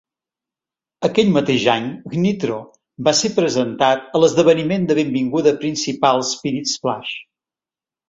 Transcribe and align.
Aquell 1.07 1.29
mateix 1.35 1.65
any, 1.73 1.89
Knightro 2.15 2.57
va 3.09 3.15
ser 3.21 3.33
presentat 3.37 4.11
a 4.21 4.25
l'esdeveniment 4.25 4.91
de 4.91 5.01
benvinguda 5.03 5.57
principal 5.63 6.29
Spirit 6.35 6.77
Splash. 6.77 7.17